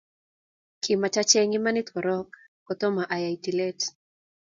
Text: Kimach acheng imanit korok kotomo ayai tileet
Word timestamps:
Kimach 0.81 1.17
acheng 1.21 1.53
imanit 1.57 1.87
korok 1.93 2.29
kotomo 2.65 3.01
ayai 3.13 3.35
tileet 3.43 3.79